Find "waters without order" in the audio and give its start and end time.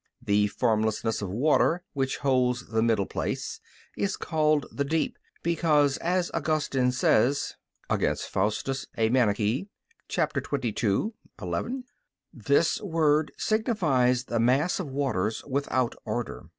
14.89-16.45